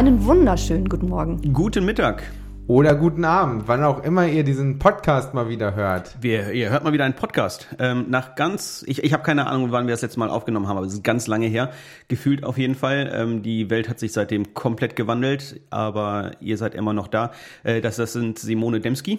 [0.00, 1.52] Einen wunderschönen guten Morgen.
[1.52, 2.22] Guten Mittag.
[2.66, 6.16] Oder guten Abend, wann auch immer ihr diesen Podcast mal wieder hört.
[6.22, 7.68] Wir, ihr hört mal wieder einen Podcast.
[7.78, 10.78] Ähm, nach ganz, ich, ich habe keine Ahnung, wann wir das letzte Mal aufgenommen haben,
[10.78, 11.70] aber es ist ganz lange her.
[12.08, 13.12] Gefühlt auf jeden Fall.
[13.14, 17.32] Ähm, die Welt hat sich seitdem komplett gewandelt, aber ihr seid immer noch da.
[17.62, 19.18] Äh, das, das sind Simone Demski.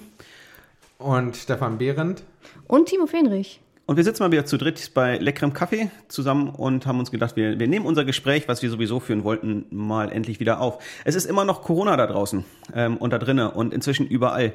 [0.98, 2.24] Und Stefan Behrendt.
[2.66, 3.62] Und Timo Fenrich.
[3.86, 7.36] Und wir sitzen mal wieder zu dritt bei leckerem Kaffee zusammen und haben uns gedacht,
[7.36, 10.82] wir, wir nehmen unser Gespräch, was wir sowieso führen wollten, mal endlich wieder auf.
[11.04, 14.54] Es ist immer noch Corona da draußen ähm, und da drinnen und inzwischen überall.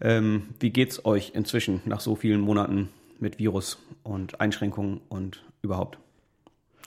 [0.00, 2.88] Ähm, wie geht's euch inzwischen nach so vielen Monaten
[3.18, 5.98] mit Virus und Einschränkungen und überhaupt?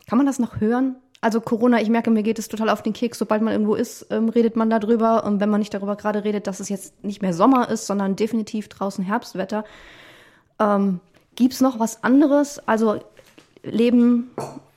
[0.08, 0.95] Kann man das noch hören?
[1.22, 3.18] Also Corona, ich merke, mir geht es total auf den Keks.
[3.18, 5.23] Sobald man irgendwo ist, ähm, redet man darüber.
[5.23, 8.16] Und wenn man nicht darüber gerade redet, dass es jetzt nicht mehr Sommer ist, sondern
[8.16, 9.64] definitiv draußen Herbstwetter,
[10.59, 11.00] ähm,
[11.36, 12.59] Gibt es noch was anderes?
[12.67, 13.00] Also
[13.64, 14.31] Leben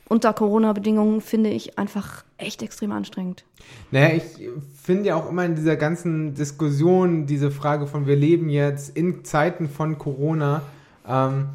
[0.08, 3.44] unter Corona-Bedingungen finde ich einfach echt extrem anstrengend.
[3.90, 4.48] Naja, ich
[4.80, 9.24] finde ja auch immer in dieser ganzen Diskussion diese Frage von wir leben jetzt in
[9.24, 10.62] Zeiten von Corona
[11.06, 11.48] ähm,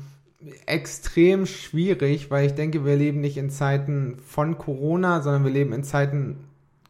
[0.66, 5.72] extrem schwierig, weil ich denke, wir leben nicht in Zeiten von Corona, sondern wir leben
[5.72, 6.38] in Zeiten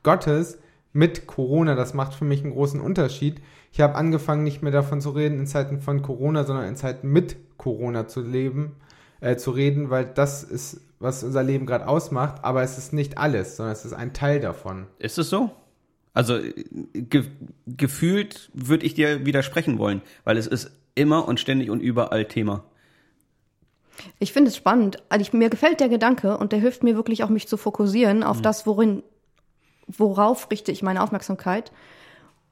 [0.04, 0.58] Gottes
[0.94, 1.76] mit Corona.
[1.76, 3.42] Das macht für mich einen großen Unterschied.
[3.72, 7.10] Ich habe angefangen, nicht mehr davon zu reden in Zeiten von Corona, sondern in Zeiten
[7.10, 8.76] mit Corona zu leben,
[9.22, 12.44] äh, zu reden, weil das ist, was unser Leben gerade ausmacht.
[12.44, 14.88] Aber es ist nicht alles, sondern es ist ein Teil davon.
[15.00, 15.52] Ist es so?
[16.14, 16.40] Also
[16.94, 17.24] ge
[17.68, 22.66] gefühlt würde ich dir widersprechen wollen, weil es ist immer und ständig und überall Thema.
[24.20, 25.02] Ich finde es spannend.
[25.08, 28.24] Also ich, mir gefällt der Gedanke und der hilft mir wirklich auch, mich zu fokussieren
[28.24, 28.44] auf mhm.
[28.44, 29.04] das, worin,
[29.88, 31.72] worauf richte ich meine Aufmerksamkeit.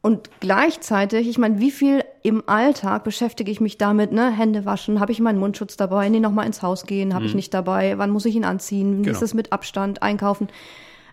[0.01, 4.31] Und gleichzeitig, ich meine, wie viel im Alltag beschäftige ich mich damit, ne?
[4.31, 7.29] Hände waschen, habe ich meinen Mundschutz dabei, nee, nochmal ins Haus gehen, habe mhm.
[7.29, 9.17] ich nicht dabei, wann muss ich ihn anziehen, wie genau.
[9.17, 10.47] ist es mit Abstand, einkaufen.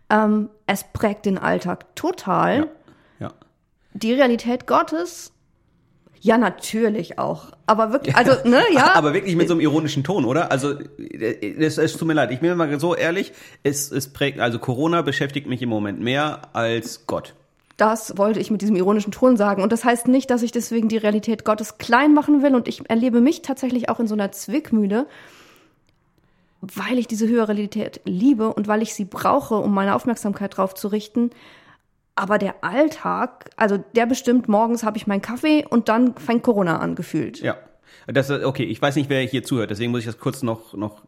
[0.08, 2.58] Ähm, es prägt den Alltag total.
[3.18, 3.26] Ja.
[3.26, 3.32] ja.
[3.94, 5.32] Die Realität Gottes,
[6.20, 7.52] ja, natürlich auch.
[7.66, 8.94] Aber wirklich, also, ne, ja.
[8.94, 10.52] Aber wirklich mit so einem ironischen Ton, oder?
[10.52, 13.32] Also, es, es tut mir leid, ich bin mal so ehrlich,
[13.64, 17.34] es, es prägt, also Corona beschäftigt mich im Moment mehr als Gott.
[17.76, 19.62] Das wollte ich mit diesem ironischen Ton sagen.
[19.62, 22.54] Und das heißt nicht, dass ich deswegen die Realität Gottes klein machen will.
[22.54, 25.06] Und ich erlebe mich tatsächlich auch in so einer Zwickmühle,
[26.62, 30.74] weil ich diese höhere Realität liebe und weil ich sie brauche, um meine Aufmerksamkeit drauf
[30.74, 31.30] zu richten.
[32.14, 36.78] Aber der Alltag, also der bestimmt, morgens habe ich meinen Kaffee und dann fängt Corona
[36.78, 37.40] an, gefühlt.
[37.40, 37.58] Ja.
[38.06, 41.02] Das, okay, ich weiß nicht, wer hier zuhört, deswegen muss ich das kurz noch, noch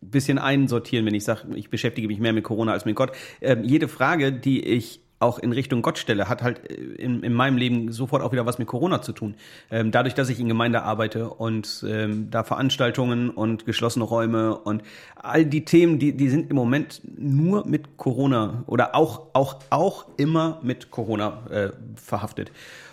[0.00, 3.12] bisschen einsortieren, wenn ich sage, ich beschäftige mich mehr mit Corona als mit Gott.
[3.40, 7.32] Ähm, jede Frage, die ich auch in Richtung Gott stelle, hat halt äh, in, in
[7.32, 9.34] meinem Leben sofort auch wieder was mit Corona zu tun.
[9.70, 14.82] Ähm, dadurch, dass ich in Gemeinde arbeite und ähm, da Veranstaltungen und geschlossene Räume und
[15.16, 20.06] all die Themen, die, die sind im Moment nur mit Corona oder auch, auch, auch
[20.16, 22.50] immer mit Corona äh, verhaftet.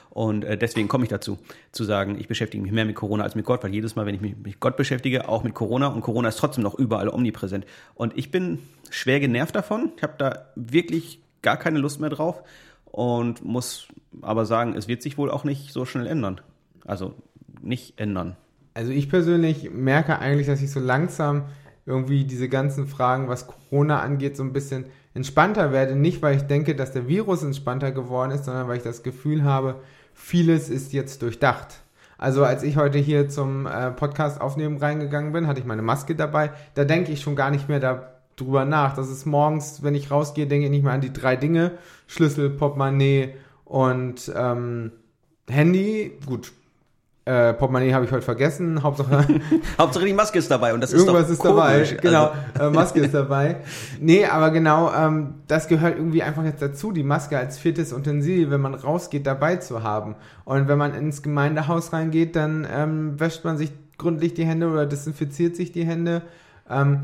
[0.09, 1.37] Und äh, deswegen komme ich dazu,
[1.71, 4.15] zu sagen, ich beschäftige mich mehr mit Corona als mit Gott, weil jedes Mal, wenn
[4.15, 7.65] ich mich mit Gott beschäftige, auch mit Corona und Corona ist trotzdem noch überall omnipräsent.
[7.95, 8.59] Und ich bin
[8.89, 9.91] schwer genervt davon.
[9.97, 12.43] Ich habe da wirklich gar keine Lust mehr drauf
[12.85, 13.87] und muss
[14.21, 16.41] aber sagen, es wird sich wohl auch nicht so schnell ändern.
[16.85, 17.13] Also
[17.61, 18.35] nicht ändern.
[18.73, 21.45] Also ich persönlich merke eigentlich, dass ich so langsam
[21.85, 25.95] irgendwie diese ganzen Fragen, was Corona angeht, so ein bisschen entspannter werde.
[25.95, 29.43] Nicht, weil ich denke, dass der Virus entspannter geworden ist, sondern weil ich das Gefühl
[29.43, 29.75] habe,
[30.13, 31.81] vieles ist jetzt durchdacht.
[32.17, 36.15] Also als ich heute hier zum äh, Podcast aufnehmen reingegangen bin, hatte ich meine Maske
[36.15, 36.51] dabei.
[36.75, 38.95] Da denke ich schon gar nicht mehr da drüber nach.
[38.95, 41.71] Das ist morgens, wenn ich rausgehe, denke ich nicht mehr an die drei Dinge.
[42.07, 43.35] Schlüssel, Portemonnaie
[43.65, 44.91] und ähm,
[45.47, 46.17] Handy.
[46.25, 46.51] Gut.
[47.25, 48.81] Äh, Portemonnaie habe ich heute vergessen.
[48.83, 49.25] Hauptsache.
[49.77, 51.89] Hauptsache die Maske ist dabei und das ist Irgendwas ist komisch.
[51.89, 51.97] dabei.
[52.01, 52.31] Genau.
[52.55, 52.69] Also.
[52.69, 53.57] Äh, Maske ist dabei.
[53.99, 58.49] Nee, aber genau, ähm, das gehört irgendwie einfach jetzt dazu, die Maske als viertes Utensil,
[58.49, 60.15] wenn man rausgeht, dabei zu haben.
[60.45, 64.87] Und wenn man ins Gemeindehaus reingeht, dann ähm, wäscht man sich gründlich die Hände oder
[64.87, 66.23] desinfiziert sich die Hände.
[66.67, 67.01] Ähm,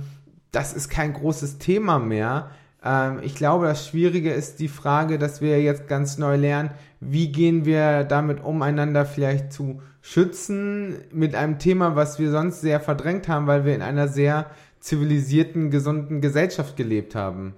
[0.51, 2.51] das ist kein großes Thema mehr.
[2.83, 7.31] Ähm, ich glaube, das Schwierige ist die Frage, dass wir jetzt ganz neu lernen, wie
[7.31, 12.79] gehen wir damit um, einander vielleicht zu schützen mit einem Thema, was wir sonst sehr
[12.79, 14.45] verdrängt haben, weil wir in einer sehr
[14.79, 17.55] zivilisierten, gesunden Gesellschaft gelebt haben.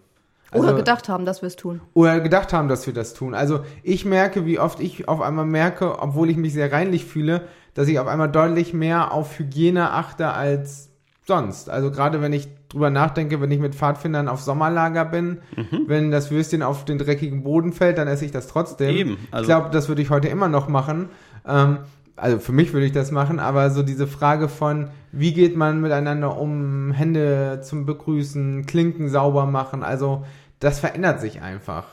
[0.51, 1.81] Also, oder gedacht haben, dass wir es tun.
[1.93, 3.33] Oder gedacht haben, dass wir das tun.
[3.33, 7.41] Also ich merke, wie oft ich auf einmal merke, obwohl ich mich sehr reinlich fühle,
[7.73, 10.89] dass ich auf einmal deutlich mehr auf Hygiene achte als
[11.25, 11.69] sonst.
[11.69, 15.85] Also gerade wenn ich drüber nachdenke, wenn ich mit Pfadfindern auf Sommerlager bin, mhm.
[15.87, 18.95] wenn das Würstchen auf den dreckigen Boden fällt, dann esse ich das trotzdem.
[18.95, 19.17] Eben.
[19.31, 21.09] Also ich glaube, das würde ich heute immer noch machen.
[21.47, 21.79] Ähm,
[22.17, 25.81] also für mich würde ich das machen, aber so diese Frage von, wie geht man
[25.81, 30.25] miteinander um, Hände zum Begrüßen, Klinken sauber machen, also
[30.59, 31.85] das verändert sich einfach.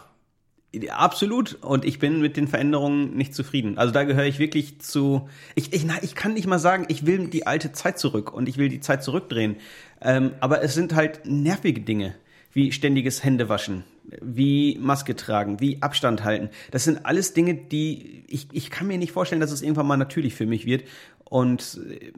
[0.90, 1.54] Absolut.
[1.62, 3.78] Und ich bin mit den Veränderungen nicht zufrieden.
[3.78, 5.28] Also da gehöre ich wirklich zu.
[5.54, 8.48] Ich, ich, na, ich kann nicht mal sagen, ich will die alte Zeit zurück und
[8.48, 9.56] ich will die Zeit zurückdrehen.
[10.00, 12.14] Ähm, aber es sind halt nervige Dinge,
[12.52, 13.84] wie ständiges Händewaschen,
[14.20, 16.50] wie Maske tragen, wie Abstand halten.
[16.70, 19.96] Das sind alles Dinge, die ich, ich kann mir nicht vorstellen, dass es irgendwann mal
[19.96, 20.84] natürlich für mich wird.
[21.24, 22.12] Und äh,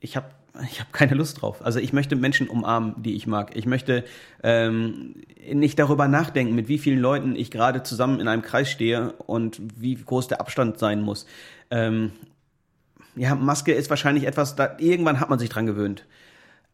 [0.00, 0.28] ich habe
[0.64, 1.64] ich habe keine Lust drauf.
[1.64, 3.54] Also ich möchte Menschen umarmen, die ich mag.
[3.56, 4.04] Ich möchte
[4.42, 5.16] ähm,
[5.52, 9.60] nicht darüber nachdenken, mit wie vielen Leuten ich gerade zusammen in einem Kreis stehe und
[9.80, 11.26] wie groß der Abstand sein muss.
[11.70, 12.12] Ähm,
[13.14, 16.04] ja, Maske ist wahrscheinlich etwas, da irgendwann hat man sich dran gewöhnt.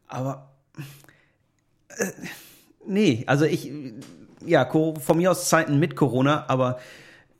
[0.08, 0.50] Aber
[1.88, 2.06] äh,
[2.86, 3.70] nee, also ich
[4.44, 6.80] ja, von mir aus Zeiten mit Corona, aber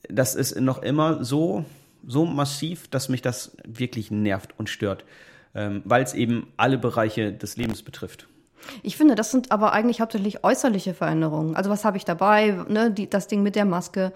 [0.08, 1.64] das ist noch immer so
[2.04, 5.04] so massiv, dass mich das wirklich nervt und stört
[5.54, 8.28] weil es eben alle Bereiche des Lebens betrifft.
[8.82, 11.56] Ich finde, das sind aber eigentlich hauptsächlich äußerliche Veränderungen.
[11.56, 12.64] Also was habe ich dabei?
[12.68, 14.12] Ne, die, das Ding mit der Maske.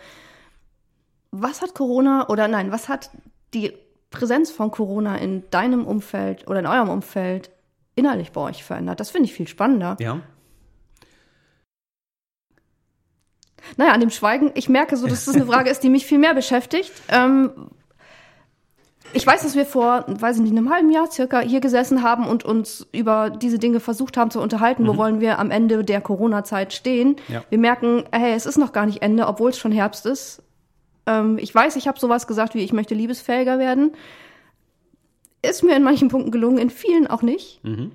[1.30, 3.10] Was hat Corona oder nein, was hat
[3.54, 3.72] die
[4.10, 7.50] Präsenz von Corona in deinem Umfeld oder in eurem Umfeld
[7.96, 9.00] innerlich bei euch verändert?
[9.00, 9.96] Das finde ich viel spannender.
[10.00, 10.20] Ja.
[13.76, 16.18] Naja, an dem Schweigen, ich merke so, dass das eine Frage ist, die mich viel
[16.18, 16.92] mehr beschäftigt.
[17.08, 17.70] Ähm,
[19.12, 22.26] ich weiß, dass wir vor, weiß ich nicht, einem halben Jahr circa hier gesessen haben
[22.26, 24.82] und uns über diese Dinge versucht haben zu unterhalten.
[24.82, 24.88] Mhm.
[24.88, 27.16] Wo wollen wir am Ende der Corona-Zeit stehen?
[27.28, 27.42] Ja.
[27.48, 30.42] Wir merken, hey, es ist noch gar nicht Ende, obwohl es schon Herbst ist.
[31.06, 33.92] Ähm, ich weiß, ich habe sowas gesagt wie, ich möchte liebesfähiger werden.
[35.42, 37.64] Ist mir in manchen Punkten gelungen, in vielen auch nicht.
[37.64, 37.92] Mhm.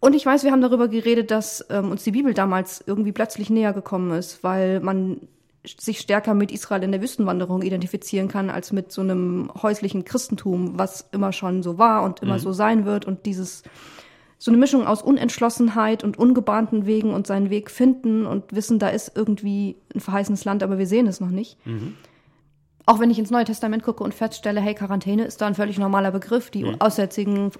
[0.00, 3.50] Und ich weiß, wir haben darüber geredet, dass ähm, uns die Bibel damals irgendwie plötzlich
[3.50, 5.28] näher gekommen ist, weil man
[5.64, 10.78] sich stärker mit Israel in der Wüstenwanderung identifizieren kann, als mit so einem häuslichen Christentum,
[10.78, 12.40] was immer schon so war und immer mhm.
[12.40, 13.62] so sein wird und dieses
[14.38, 18.88] so eine Mischung aus Unentschlossenheit und ungebahnten Wegen und seinen Weg finden und wissen, da
[18.88, 21.58] ist irgendwie ein verheißenes Land, aber wir sehen es noch nicht.
[21.66, 21.94] Mhm.
[22.86, 25.78] Auch wenn ich ins Neue Testament gucke und feststelle, hey, Quarantäne ist da ein völlig
[25.78, 26.50] normaler Begriff.
[26.50, 26.80] Die mhm.
[26.80, 27.52] Aussätzigen,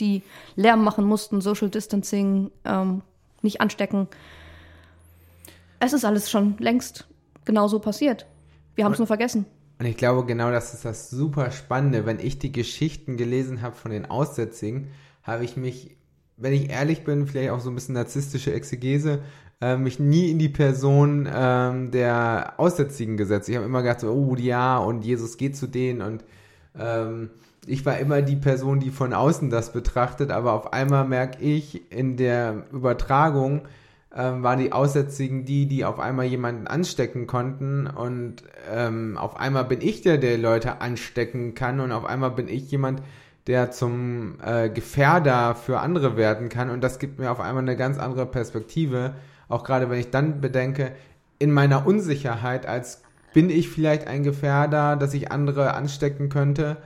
[0.00, 0.22] die
[0.56, 3.02] Lärm machen mussten, Social Distancing, ähm,
[3.42, 4.08] nicht anstecken.
[5.80, 7.06] Es ist alles schon längst
[7.46, 8.26] genau so passiert.
[8.74, 9.46] Wir haben es nur vergessen.
[9.78, 12.04] Und ich glaube, genau das ist das super Spannende.
[12.04, 14.88] Wenn ich die Geschichten gelesen habe von den Aussätzigen,
[15.22, 15.96] habe ich mich,
[16.36, 19.20] wenn ich ehrlich bin, vielleicht auch so ein bisschen narzisstische Exegese,
[19.60, 23.48] äh, mich nie in die Person ähm, der Aussätzigen gesetzt.
[23.48, 26.24] Ich habe immer gedacht, so, oh ja, und Jesus geht zu denen und
[26.78, 27.30] ähm,
[27.66, 31.90] ich war immer die Person, die von außen das betrachtet, aber auf einmal merke ich
[31.90, 33.62] in der Übertragung,
[34.14, 38.42] ähm, waren die Aussätzigen die, die auf einmal jemanden anstecken konnten und
[38.72, 42.70] ähm, auf einmal bin ich der, der Leute anstecken kann und auf einmal bin ich
[42.70, 43.02] jemand,
[43.46, 47.76] der zum äh, Gefährder für andere werden kann und das gibt mir auf einmal eine
[47.76, 49.14] ganz andere Perspektive,
[49.48, 50.92] auch gerade wenn ich dann bedenke,
[51.38, 53.02] in meiner Unsicherheit, als
[53.34, 56.78] bin ich vielleicht ein Gefährder, dass ich andere anstecken könnte,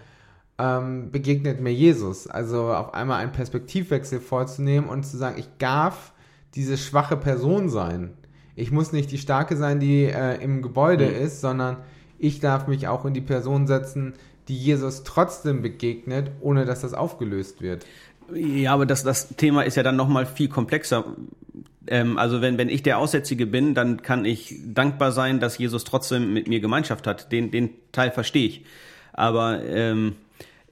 [0.58, 2.26] ähm, begegnet mir Jesus.
[2.26, 6.12] Also auf einmal einen Perspektivwechsel vorzunehmen und zu sagen, ich darf
[6.55, 8.11] diese schwache Person sein.
[8.56, 11.14] Ich muss nicht die starke sein, die äh, im Gebäude mhm.
[11.14, 11.79] ist, sondern
[12.19, 14.14] ich darf mich auch in die Person setzen,
[14.49, 17.87] die Jesus trotzdem begegnet, ohne dass das aufgelöst wird.
[18.35, 21.04] Ja, aber das, das Thema ist ja dann nochmal viel komplexer.
[21.87, 25.85] Ähm, also wenn, wenn ich der Aussätzige bin, dann kann ich dankbar sein, dass Jesus
[25.85, 27.33] trotzdem mit mir Gemeinschaft hat.
[27.33, 28.64] Den, den Teil verstehe ich.
[29.12, 30.16] Aber ähm,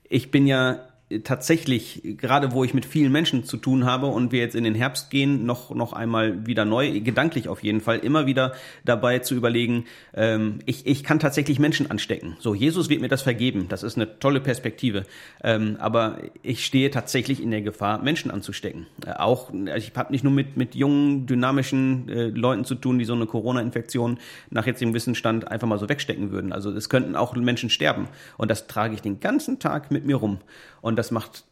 [0.08, 0.80] ich bin ja
[1.24, 4.74] tatsächlich, gerade wo ich mit vielen Menschen zu tun habe und wir jetzt in den
[4.74, 8.52] Herbst gehen, noch, noch einmal wieder neu, gedanklich auf jeden Fall, immer wieder
[8.84, 12.36] dabei zu überlegen, ähm, ich, ich kann tatsächlich Menschen anstecken.
[12.40, 13.66] So, Jesus wird mir das vergeben.
[13.68, 15.04] Das ist eine tolle Perspektive.
[15.42, 18.86] Ähm, aber ich stehe tatsächlich in der Gefahr, Menschen anzustecken.
[19.06, 23.06] Äh, auch, ich habe nicht nur mit, mit jungen, dynamischen äh, Leuten zu tun, die
[23.06, 24.18] so eine Corona-Infektion
[24.50, 26.52] nach jetzigem Wissensstand einfach mal so wegstecken würden.
[26.52, 28.08] Also es könnten auch Menschen sterben.
[28.36, 30.38] Und das trage ich den ganzen Tag mit mir rum.
[30.80, 31.44] Und das macht,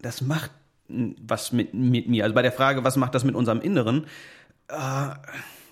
[0.00, 0.50] das macht
[0.88, 2.24] was mit, mit mir.
[2.24, 4.06] Also bei der Frage, was macht das mit unserem Inneren?
[4.68, 5.10] Äh,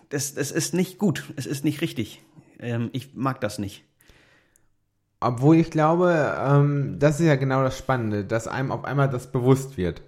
[0.09, 1.25] das, das ist nicht gut.
[1.37, 2.23] Es ist nicht richtig.
[2.59, 3.85] Ähm, ich mag das nicht.
[5.21, 9.33] Obwohl ich glaube, ähm, das ist ja genau das Spannende, dass einem auf einmal das
[9.33, 10.03] bewusst wird.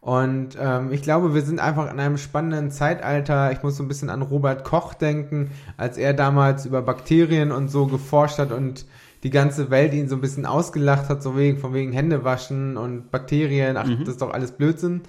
[0.00, 3.52] Und ähm, ich glaube, wir sind einfach in einem spannenden Zeitalter.
[3.52, 7.68] Ich muss so ein bisschen an Robert Koch denken, als er damals über Bakterien und
[7.68, 8.86] so geforscht hat und
[9.22, 12.76] die ganze Welt ihn so ein bisschen ausgelacht hat, so wegen, von wegen Hände waschen
[12.76, 14.00] und Bakterien, ach, mhm.
[14.00, 15.02] das ist doch alles Blödsinn.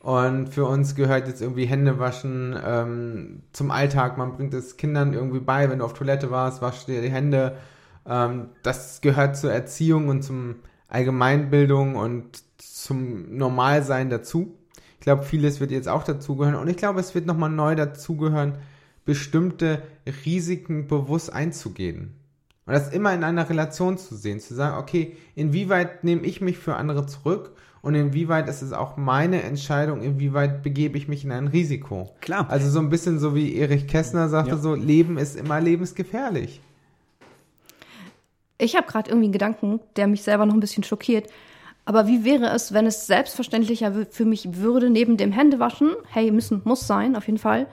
[0.00, 4.18] Und für uns gehört jetzt irgendwie Hände waschen ähm, zum Alltag.
[4.18, 7.56] Man bringt es Kindern irgendwie bei, wenn du auf Toilette warst, wasch dir die Hände.
[8.04, 10.56] Ähm, das gehört zur Erziehung und zum
[10.88, 14.58] Allgemeinbildung und zum Normalsein dazu.
[14.94, 16.56] Ich glaube, vieles wird jetzt auch dazugehören.
[16.56, 18.54] Und ich glaube, es wird nochmal neu dazugehören,
[19.04, 19.82] bestimmte
[20.24, 22.14] Risiken bewusst einzugehen.
[22.64, 26.58] Und das immer in einer Relation zu sehen, zu sagen, okay, inwieweit nehme ich mich
[26.58, 27.52] für andere zurück
[27.82, 32.14] und inwieweit ist es auch meine Entscheidung, inwieweit begebe ich mich in ein Risiko.
[32.20, 32.46] Klar.
[32.48, 34.56] Also so ein bisschen so wie Erich Kästner sagte, Ja.
[34.58, 36.60] so Leben ist immer lebensgefährlich.
[38.58, 41.28] Ich habe gerade irgendwie einen Gedanken, der mich selber noch ein bisschen schockiert.
[41.84, 46.62] Aber wie wäre es, wenn es selbstverständlicher für mich würde, neben dem Händewaschen, hey, müssen,
[46.64, 47.66] muss sein, auf jeden Fall,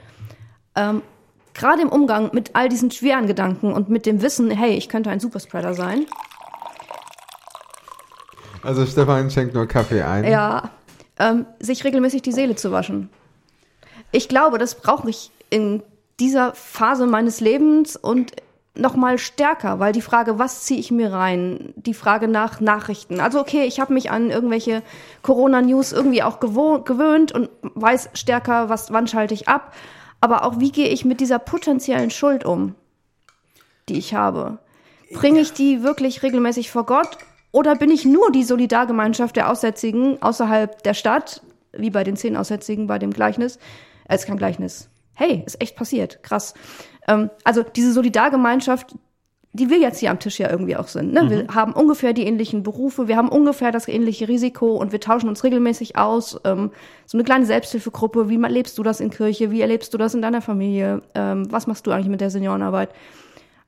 [0.75, 1.03] ähm,
[1.53, 5.09] gerade im Umgang mit all diesen schweren Gedanken und mit dem Wissen, hey, ich könnte
[5.09, 6.05] ein Superspreader sein,
[8.63, 10.25] Also Stefan schenkt nur Kaffee ein.
[10.25, 10.69] ja,
[11.17, 13.09] ähm, sich regelmäßig die Seele zu waschen.
[14.11, 15.83] Ich glaube, das brauche ich in
[16.19, 18.33] dieser Phase meines Lebens und
[18.75, 23.19] noch mal stärker, weil die Frage, was ziehe ich mir rein, die Frage nach Nachrichten.
[23.19, 24.81] Also okay, ich habe mich an irgendwelche
[25.21, 29.73] Corona-News irgendwie auch gewöhnt und weiß stärker, was wann schalte ich ab.
[30.21, 32.75] Aber auch wie gehe ich mit dieser potenziellen Schuld um,
[33.87, 34.59] die ich habe?
[35.13, 37.17] Bringe ich die wirklich regelmäßig vor Gott
[37.51, 42.37] oder bin ich nur die Solidargemeinschaft der Aussätzigen außerhalb der Stadt, wie bei den zehn
[42.37, 43.57] Aussätzigen bei dem Gleichnis?
[44.07, 44.89] Äh, ist kein Gleichnis.
[45.13, 46.21] Hey, ist echt passiert.
[46.23, 46.53] Krass.
[47.07, 48.95] Ähm, also diese Solidargemeinschaft,
[49.51, 51.11] die wir jetzt hier am Tisch ja irgendwie auch sind.
[51.11, 51.29] Ne?
[51.29, 55.27] Wir haben ungefähr die ähnlichen Berufe, wir haben ungefähr das ähnliche Risiko und wir tauschen
[55.27, 56.39] uns regelmäßig aus.
[56.43, 56.71] Ähm,
[57.07, 60.21] so eine kleine Selbsthilfegruppe, wie erlebst du das in Kirche, wie erlebst du das in
[60.21, 62.89] deiner Familie, ähm, was machst du eigentlich mit der Seniorenarbeit?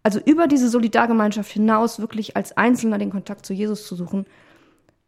[0.04, 4.26] Also über diese Solidargemeinschaft hinaus wirklich als Einzelner den Kontakt zu Jesus zu suchen.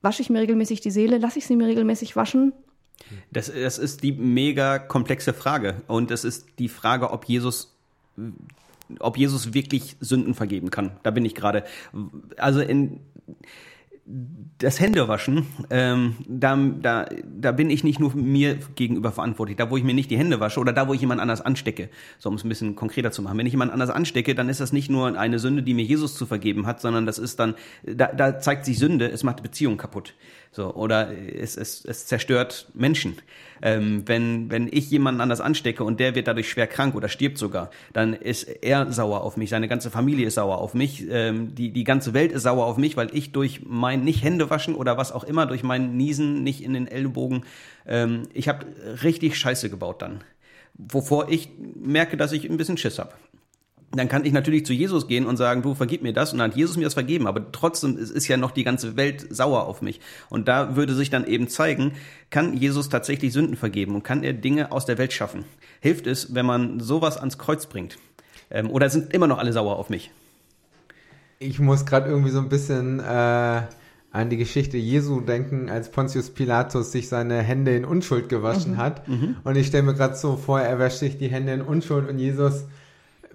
[0.01, 1.17] Wasche ich mir regelmäßig die Seele?
[1.17, 2.51] Lasse ich sie mir regelmäßig waschen?
[3.31, 5.81] Das, das ist die mega komplexe Frage.
[5.87, 7.73] Und es ist die Frage, ob Jesus,
[8.99, 10.91] ob Jesus wirklich Sünden vergeben kann.
[11.03, 11.63] Da bin ich gerade.
[12.37, 12.99] Also in
[14.57, 19.55] das Händewaschen, ähm, da, da, da bin ich nicht nur mir gegenüber verantwortlich.
[19.55, 21.89] Da, wo ich mir nicht die Hände wasche oder da, wo ich jemand anders anstecke.
[22.19, 23.37] So, um es ein bisschen konkreter zu machen.
[23.37, 26.15] Wenn ich jemand anders anstecke, dann ist das nicht nur eine Sünde, die mir Jesus
[26.15, 29.77] zu vergeben hat, sondern das ist dann, da, da zeigt sich Sünde, es macht Beziehung
[29.77, 30.15] kaputt.
[30.55, 33.17] So, oder es, es, es zerstört Menschen.
[33.63, 37.39] Ähm, wenn, wenn ich jemanden anders anstecke und der wird dadurch schwer krank oder stirbt
[37.39, 41.55] sogar, dann ist er sauer auf mich, seine ganze Familie ist sauer auf mich, ähm,
[41.55, 44.75] die, die ganze Welt ist sauer auf mich, weil ich durch mein nicht Hände waschen
[44.75, 47.45] oder was auch immer, durch mein Niesen nicht in den Ellbogen,
[47.88, 48.67] ähm, ich habe
[49.01, 50.24] richtig Scheiße gebaut dann.
[50.75, 53.13] Wovor ich merke, dass ich ein bisschen Schiss habe
[53.95, 56.51] dann kann ich natürlich zu Jesus gehen und sagen, du vergib mir das und dann
[56.51, 59.81] hat Jesus mir das vergeben, aber trotzdem ist ja noch die ganze Welt sauer auf
[59.81, 60.00] mich.
[60.29, 61.93] Und da würde sich dann eben zeigen,
[62.31, 65.45] kann Jesus tatsächlich Sünden vergeben und kann er Dinge aus der Welt schaffen?
[65.79, 67.97] Hilft es, wenn man sowas ans Kreuz bringt?
[68.50, 70.12] Ähm, oder sind immer noch alle sauer auf mich?
[71.39, 73.03] Ich muss gerade irgendwie so ein bisschen äh,
[74.13, 79.07] an die Geschichte Jesu denken, als Pontius Pilatus sich seine Hände in Unschuld gewaschen hat.
[79.43, 82.17] Und ich stelle mir gerade so vor, er wäscht sich die Hände in Unschuld und
[82.17, 82.65] Jesus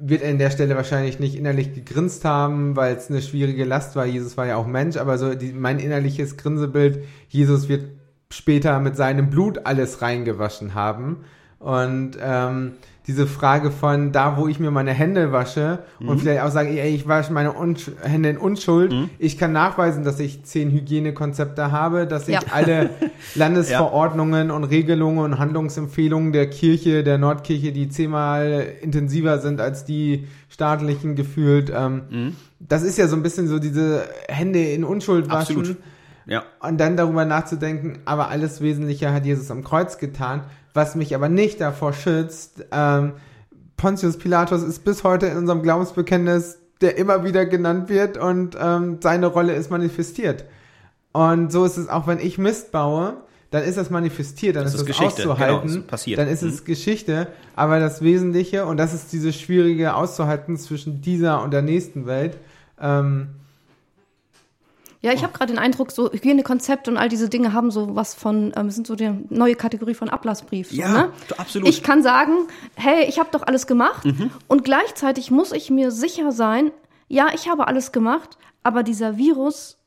[0.01, 4.07] wird an der Stelle wahrscheinlich nicht innerlich gegrinst haben, weil es eine schwierige Last war.
[4.07, 7.85] Jesus war ja auch Mensch, aber so die, mein innerliches Grinsebild, Jesus wird
[8.31, 11.25] später mit seinem Blut alles reingewaschen haben.
[11.61, 12.73] Und ähm,
[13.09, 16.95] diese Frage von da, wo ich mir meine Hände wasche und vielleicht auch sage, ey,
[16.95, 18.93] ich wasche meine Unsch Hände in Unschuld.
[19.19, 22.41] Ich kann nachweisen, dass ich zehn Hygienekonzepte habe, dass ich Ja.
[22.53, 22.91] alle
[23.35, 30.27] Landesverordnungen und Regelungen und Handlungsempfehlungen der Kirche, der Nordkirche, die zehnmal intensiver sind als die
[30.49, 31.73] staatlichen gefühlt.
[31.75, 35.59] Ähm, Das ist ja so ein bisschen so diese Hände in Unschuld waschen.
[35.59, 35.77] Absolut.
[36.29, 36.45] Ja.
[36.61, 40.43] Und dann darüber nachzudenken, aber alles Wesentliche hat Jesus am Kreuz getan,
[40.75, 42.67] was mich aber nicht davor schützt.
[42.71, 43.15] Ähm,
[43.77, 48.99] Pontius Pilatus ist bis heute in unserem Glaubensbekenntnis, der immer wieder genannt wird und ähm,
[49.01, 50.45] seine Rolle ist manifestiert.
[51.13, 53.17] Und so ist es auch, wenn ich Mist baue,
[53.51, 56.19] dann ist das manifestiert, dann Das ist ist das genau, auszuhalten, ist passiert.
[56.19, 61.43] dann ist es Geschichte, aber das Wesentliche, und das ist dieses Schwierige auszuhalten zwischen dieser
[61.43, 62.37] und der nächsten Welt,
[62.81, 63.29] ähm,
[65.01, 68.15] Ja, ich habe gerade den Eindruck, so Hygienekonzept und all diese Dinge haben so was
[68.15, 70.71] von, ähm, sind so die neue Kategorie von Ablassbrief.
[70.71, 71.13] So, Ja, ne?
[71.37, 71.69] absolut.
[71.69, 72.33] Ich kann sagen,
[72.75, 74.05] hey, ich habe doch alles gemacht
[74.49, 76.73] und gleichzeitig muss ich mir sicher sein,
[77.07, 79.79] ja, ich habe alles gemacht, aber dieser Virus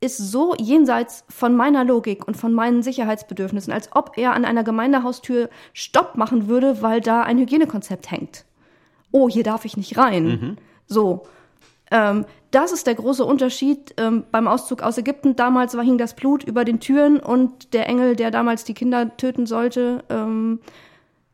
[0.00, 4.64] ist so jenseits von meiner Logik und von meinen Sicherheitsbedürfnissen, als ob er an einer
[4.64, 8.46] Gemeindehaustür Stopp machen würde, weil da ein Hygienekonzept hängt.
[9.10, 10.56] Oh, hier darf ich nicht rein.
[10.86, 11.26] So.
[11.90, 15.36] Ähm, das ist der große Unterschied ähm, beim Auszug aus Ägypten.
[15.36, 19.16] Damals war, hing das Blut über den Türen und der Engel, der damals die Kinder
[19.16, 20.60] töten sollte, ähm,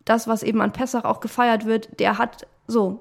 [0.04, 3.00] das, was eben an Pessach auch gefeiert wird, der hat so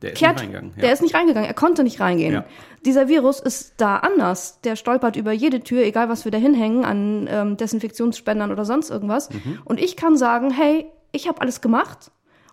[0.00, 0.72] Der ist kehrt, nicht reingegangen.
[0.76, 0.82] Ja.
[0.82, 2.32] der ist nicht reingegangen, er konnte nicht reingehen.
[2.34, 2.44] Ja.
[2.84, 4.60] Dieser Virus ist da anders.
[4.62, 8.90] Der stolpert über jede Tür, egal was wir da hinhängen, an ähm, Desinfektionsspendern oder sonst
[8.90, 9.30] irgendwas.
[9.30, 9.60] Mhm.
[9.64, 12.10] Und ich kann sagen, hey, ich habe alles gemacht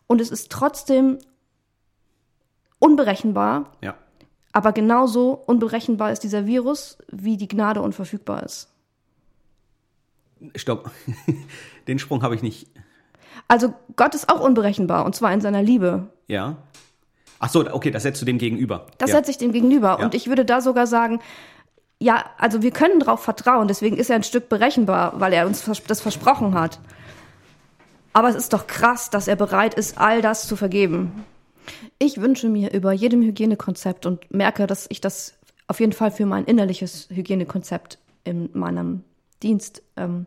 [0.07, 1.17] und es ist trotzdem
[2.79, 3.95] unberechenbar, Ja.
[4.53, 8.69] Aber genauso unberechenbar ist dieser Virus, wie die Gnade unverfügbar ist.
[10.55, 10.91] Stopp.
[11.87, 12.67] Den Sprung habe ich nicht.
[13.47, 16.07] Also Gott ist auch unberechenbar und zwar in seiner Liebe.
[16.27, 16.57] Ja.
[17.39, 18.87] Ach so, okay, das setzt du dem gegenüber.
[18.97, 19.17] Das ja.
[19.17, 19.97] setze ich dem gegenüber.
[19.99, 20.05] Ja.
[20.05, 21.19] Und ich würde da sogar sagen,
[21.99, 25.69] ja, also wir können darauf vertrauen, deswegen ist er ein Stück berechenbar, weil er uns
[25.87, 26.79] das versprochen hat.
[28.13, 31.23] Aber es ist doch krass, dass er bereit ist, all das zu vergeben.
[31.99, 35.37] Ich wünsche mir über jedem Hygienekonzept und merke, dass ich das
[35.67, 39.03] auf jeden Fall für mein innerliches Hygienekonzept in meinem
[39.41, 40.25] Dienst ähm,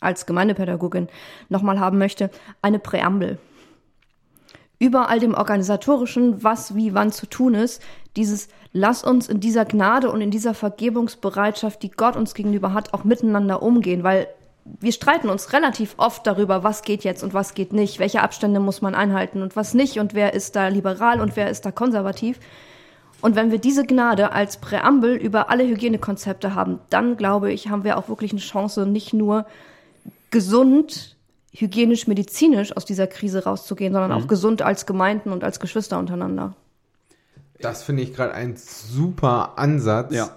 [0.00, 1.08] als Gemeindepädagogin
[1.48, 2.30] nochmal haben möchte,
[2.62, 3.38] eine Präambel.
[4.78, 7.82] Über all dem organisatorischen, was wie wann zu tun ist,
[8.16, 12.94] dieses lass uns in dieser Gnade und in dieser Vergebungsbereitschaft, die Gott uns gegenüber hat,
[12.94, 14.28] auch miteinander umgehen, weil
[14.80, 18.60] wir streiten uns relativ oft darüber, was geht jetzt und was geht nicht, welche Abstände
[18.60, 21.72] muss man einhalten und was nicht und wer ist da liberal und wer ist da
[21.72, 22.38] konservativ.
[23.20, 27.84] Und wenn wir diese Gnade als Präambel über alle Hygienekonzepte haben, dann glaube ich, haben
[27.84, 29.46] wir auch wirklich eine Chance, nicht nur
[30.30, 31.16] gesund,
[31.52, 36.54] hygienisch, medizinisch aus dieser Krise rauszugehen, sondern auch gesund als Gemeinden und als Geschwister untereinander.
[37.60, 40.14] Das finde ich gerade ein super Ansatz.
[40.14, 40.30] Ja.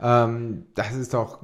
[0.00, 1.42] Ähm, das ist doch,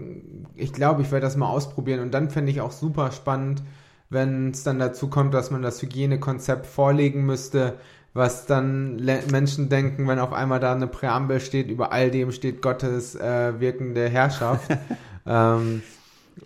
[0.55, 3.63] ich glaube, ich werde das mal ausprobieren und dann fände ich auch super spannend,
[4.11, 7.75] wenn es dann dazu kommt, dass man das Hygienekonzept vorlegen müsste,
[8.13, 8.97] was dann
[9.31, 13.59] Menschen denken, wenn auf einmal da eine Präambel steht, über all dem steht Gottes äh,
[13.59, 14.71] wirkende Herrschaft.
[15.27, 15.83] ähm,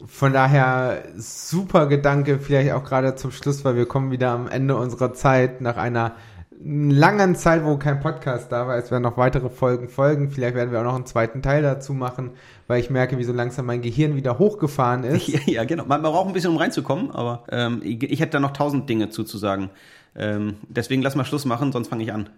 [0.06, 4.76] von daher super Gedanke, vielleicht auch gerade zum Schluss, weil wir kommen wieder am Ende
[4.76, 6.14] unserer Zeit nach einer
[6.60, 8.76] langen Zeit, wo kein Podcast da war.
[8.76, 10.30] Es werden noch weitere Folgen folgen.
[10.30, 12.30] Vielleicht werden wir auch noch einen zweiten Teil dazu machen,
[12.66, 15.28] weil ich merke, wie so langsam mein Gehirn wieder hochgefahren ist.
[15.28, 15.84] Ja, ja, genau.
[15.84, 18.88] Man, man braucht ein bisschen, um reinzukommen, aber ähm, ich, ich hätte da noch tausend
[18.88, 19.70] Dinge zuzusagen.
[20.16, 22.28] Ähm, deswegen lass mal Schluss machen, sonst fange ich an.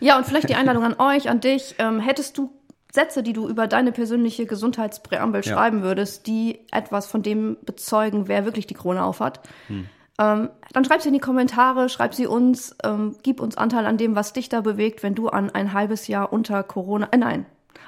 [0.00, 1.76] Ja, und vielleicht die Einladung an euch, an dich.
[1.78, 2.50] Ähm, hättest du
[2.92, 5.54] Sätze, die du über deine persönliche Gesundheitspräambel Ja.
[5.54, 9.40] schreiben würdest, die etwas von dem bezeugen, wer wirklich die Krone aufhat?
[9.68, 9.86] Hm.
[10.20, 13.96] Ähm, dann schreib sie in die Kommentare, schreib sie uns, ähm, gib uns Anteil an
[13.96, 17.46] dem, was dich da bewegt, wenn du an ein halbes Jahr unter Corona, äh, nein,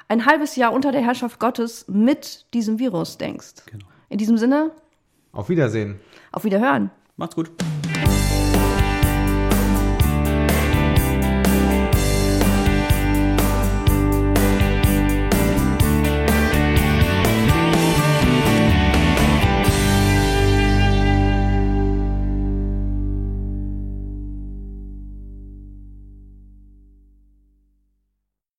[0.09, 3.66] ein halbes Jahr unter der Herrschaft Gottes mit diesem Virus denkst.
[3.66, 3.85] Genau.
[4.09, 4.71] In diesem Sinne,
[5.33, 6.01] Auf Wiedersehen.
[6.33, 6.90] auf Wiederhören.
[7.16, 7.51] Macht's gut.